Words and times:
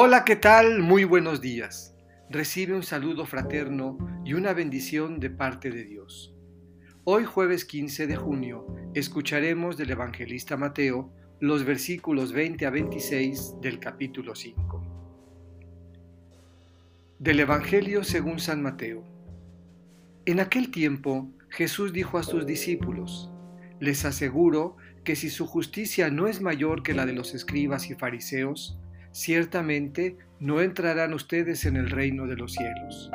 Hola, 0.00 0.24
¿qué 0.24 0.36
tal? 0.36 0.78
Muy 0.78 1.02
buenos 1.02 1.40
días. 1.40 1.92
Recibe 2.30 2.72
un 2.72 2.84
saludo 2.84 3.26
fraterno 3.26 3.98
y 4.24 4.34
una 4.34 4.52
bendición 4.52 5.18
de 5.18 5.28
parte 5.28 5.72
de 5.72 5.82
Dios. 5.82 6.32
Hoy 7.02 7.24
jueves 7.24 7.64
15 7.64 8.06
de 8.06 8.14
junio 8.14 8.64
escucharemos 8.94 9.76
del 9.76 9.90
evangelista 9.90 10.56
Mateo 10.56 11.12
los 11.40 11.64
versículos 11.64 12.32
20 12.32 12.64
a 12.64 12.70
26 12.70 13.54
del 13.60 13.80
capítulo 13.80 14.36
5. 14.36 14.84
Del 17.18 17.40
Evangelio 17.40 18.04
según 18.04 18.38
San 18.38 18.62
Mateo. 18.62 19.02
En 20.26 20.38
aquel 20.38 20.70
tiempo 20.70 21.28
Jesús 21.48 21.92
dijo 21.92 22.18
a 22.18 22.22
sus 22.22 22.46
discípulos, 22.46 23.32
les 23.80 24.04
aseguro 24.04 24.76
que 25.02 25.16
si 25.16 25.28
su 25.28 25.48
justicia 25.48 26.08
no 26.08 26.28
es 26.28 26.40
mayor 26.40 26.84
que 26.84 26.94
la 26.94 27.04
de 27.04 27.14
los 27.14 27.34
escribas 27.34 27.90
y 27.90 27.96
fariseos, 27.96 28.78
ciertamente 29.12 30.16
no 30.40 30.60
entrarán 30.60 31.14
ustedes 31.14 31.64
en 31.64 31.76
el 31.76 31.90
reino 31.90 32.26
de 32.26 32.36
los 32.36 32.52
cielos. 32.52 33.10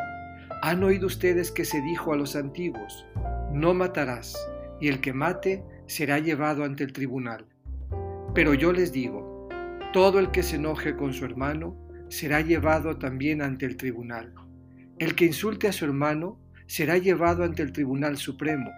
Han 0.62 0.84
oído 0.84 1.08
ustedes 1.08 1.52
que 1.52 1.66
se 1.66 1.82
dijo 1.82 2.14
a 2.14 2.18
los 2.18 2.36
antiguos, 2.36 3.06
no 3.52 3.74
matarás, 3.74 4.36
y 4.80 4.88
el 4.88 5.02
que 5.02 5.14
mate 5.14 5.64
será 5.88 6.20
llevado 6.20 6.64
ante 6.64 6.84
el 6.84 6.94
tribunal. 6.94 7.46
Pero 8.34 8.54
yo 8.54 8.74
les 8.74 8.92
digo, 8.92 9.48
todo 9.94 10.20
el 10.20 10.32
que 10.32 10.44
se 10.44 10.56
enoje 10.56 10.96
con 10.96 11.14
su 11.14 11.26
hermano 11.26 11.78
será 12.10 12.42
llevado 12.42 12.98
también 12.98 13.42
ante 13.42 13.66
el 13.66 13.78
tribunal. 13.78 14.34
El 15.00 15.16
que 15.16 15.26
insulte 15.26 15.68
a 15.68 15.73
su 15.73 15.86
hermano 15.86 16.40
será 16.66 16.98
llevado 16.98 17.44
ante 17.44 17.62
el 17.62 17.72
tribunal 17.72 18.18
supremo, 18.18 18.72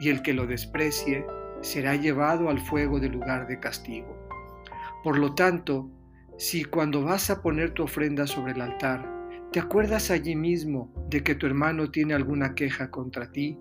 y 0.00 0.08
el 0.08 0.22
que 0.22 0.34
lo 0.34 0.46
desprecie 0.46 1.24
será 1.60 1.96
llevado 1.96 2.50
al 2.50 2.60
fuego 2.60 3.00
del 3.00 3.12
lugar 3.12 3.46
de 3.46 3.60
castigo. 3.60 4.16
Por 5.02 5.18
lo 5.18 5.34
tanto, 5.34 5.90
si 6.38 6.64
cuando 6.64 7.02
vas 7.02 7.30
a 7.30 7.40
poner 7.40 7.70
tu 7.70 7.84
ofrenda 7.84 8.26
sobre 8.26 8.52
el 8.52 8.60
altar, 8.60 9.10
te 9.52 9.60
acuerdas 9.60 10.10
allí 10.10 10.36
mismo 10.36 10.92
de 11.08 11.22
que 11.22 11.34
tu 11.34 11.46
hermano 11.46 11.90
tiene 11.90 12.12
alguna 12.12 12.54
queja 12.54 12.90
contra 12.90 13.32
ti, 13.32 13.58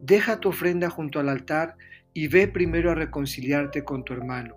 deja 0.00 0.38
tu 0.38 0.50
ofrenda 0.50 0.90
junto 0.90 1.18
al 1.18 1.28
altar 1.28 1.76
y 2.12 2.28
ve 2.28 2.46
primero 2.46 2.92
a 2.92 2.94
reconciliarte 2.94 3.82
con 3.82 4.04
tu 4.04 4.12
hermano, 4.12 4.54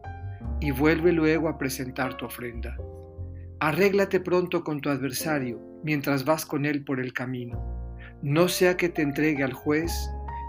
y 0.60 0.70
vuelve 0.70 1.12
luego 1.12 1.50
a 1.50 1.58
presentar 1.58 2.16
tu 2.16 2.26
ofrenda. 2.26 2.78
Arréglate 3.60 4.20
pronto 4.20 4.64
con 4.64 4.80
tu 4.80 4.90
adversario 4.90 5.60
mientras 5.84 6.26
vas 6.26 6.46
con 6.46 6.66
él 6.66 6.84
por 6.84 7.00
el 7.00 7.12
camino. 7.12 7.60
No 8.22 8.50
sea 8.50 8.78
que 8.78 8.90
te 8.90 9.02
entregue 9.02 9.44
al 9.44 9.54
juez, 9.54 9.92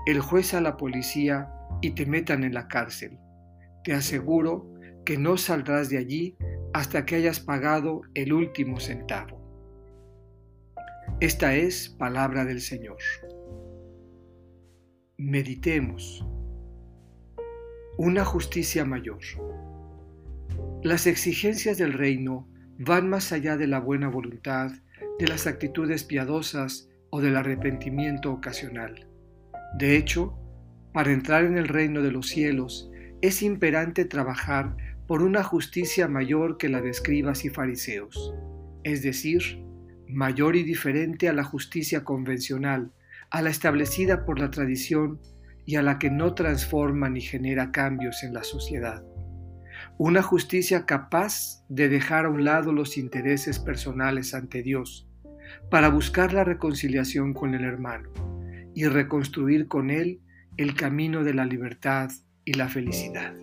el 0.06 0.20
juez 0.20 0.52
a 0.52 0.60
la 0.60 0.76
policía 0.76 1.50
y 1.80 1.92
te 1.92 2.04
metan 2.04 2.44
en 2.44 2.52
la 2.52 2.68
cárcel. 2.68 3.18
Te 3.82 3.94
aseguro 3.94 4.74
que 5.06 5.16
no 5.16 5.38
saldrás 5.38 5.88
de 5.88 5.96
allí 5.96 6.36
hasta 6.72 7.04
que 7.04 7.16
hayas 7.16 7.40
pagado 7.40 8.02
el 8.14 8.32
último 8.32 8.80
centavo. 8.80 9.38
Esta 11.20 11.54
es 11.54 11.88
palabra 11.88 12.44
del 12.44 12.60
Señor. 12.60 12.98
Meditemos. 15.16 16.24
Una 17.96 18.24
justicia 18.24 18.84
mayor. 18.84 19.18
Las 20.84 21.08
exigencias 21.08 21.76
del 21.76 21.92
reino 21.92 22.48
van 22.78 23.08
más 23.08 23.32
allá 23.32 23.56
de 23.56 23.66
la 23.66 23.80
buena 23.80 24.08
voluntad, 24.08 24.70
de 25.18 25.26
las 25.26 25.48
actitudes 25.48 26.04
piadosas 26.04 26.88
o 27.10 27.20
del 27.20 27.36
arrepentimiento 27.36 28.32
ocasional. 28.32 29.08
De 29.76 29.96
hecho, 29.96 30.38
para 30.92 31.12
entrar 31.12 31.44
en 31.44 31.58
el 31.58 31.66
reino 31.66 32.02
de 32.02 32.12
los 32.12 32.28
cielos 32.28 32.90
es 33.20 33.42
imperante 33.42 34.04
trabajar 34.04 34.76
por 35.08 35.22
una 35.22 35.42
justicia 35.42 36.06
mayor 36.06 36.58
que 36.58 36.68
la 36.68 36.82
de 36.82 36.90
escribas 36.90 37.46
y 37.46 37.48
fariseos, 37.48 38.34
es 38.84 39.02
decir, 39.02 39.64
mayor 40.06 40.54
y 40.54 40.62
diferente 40.62 41.30
a 41.30 41.32
la 41.32 41.44
justicia 41.44 42.04
convencional, 42.04 42.92
a 43.30 43.40
la 43.40 43.48
establecida 43.48 44.26
por 44.26 44.38
la 44.38 44.50
tradición 44.50 45.18
y 45.64 45.76
a 45.76 45.82
la 45.82 45.98
que 45.98 46.10
no 46.10 46.34
transforma 46.34 47.08
ni 47.08 47.22
genera 47.22 47.72
cambios 47.72 48.22
en 48.22 48.34
la 48.34 48.44
sociedad. 48.44 49.02
Una 49.96 50.20
justicia 50.20 50.84
capaz 50.84 51.64
de 51.70 51.88
dejar 51.88 52.26
a 52.26 52.30
un 52.30 52.44
lado 52.44 52.72
los 52.72 52.98
intereses 52.98 53.58
personales 53.58 54.34
ante 54.34 54.62
Dios, 54.62 55.08
para 55.70 55.88
buscar 55.88 56.34
la 56.34 56.44
reconciliación 56.44 57.32
con 57.32 57.54
el 57.54 57.64
hermano 57.64 58.10
y 58.74 58.84
reconstruir 58.84 59.68
con 59.68 59.88
él 59.88 60.20
el 60.58 60.74
camino 60.74 61.24
de 61.24 61.32
la 61.32 61.46
libertad 61.46 62.10
y 62.44 62.52
la 62.52 62.68
felicidad. 62.68 63.34